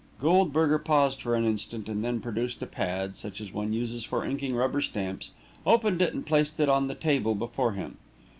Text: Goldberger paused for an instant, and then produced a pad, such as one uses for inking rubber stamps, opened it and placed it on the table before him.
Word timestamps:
Goldberger 0.19 0.79
paused 0.79 1.21
for 1.21 1.35
an 1.35 1.45
instant, 1.45 1.87
and 1.87 2.03
then 2.03 2.21
produced 2.21 2.59
a 2.63 2.65
pad, 2.65 3.15
such 3.15 3.39
as 3.39 3.53
one 3.53 3.71
uses 3.71 4.03
for 4.03 4.25
inking 4.25 4.55
rubber 4.55 4.81
stamps, 4.81 5.29
opened 5.63 6.01
it 6.01 6.11
and 6.11 6.25
placed 6.25 6.59
it 6.59 6.69
on 6.69 6.87
the 6.87 6.95
table 6.95 7.35
before 7.35 7.73
him. 7.73 7.97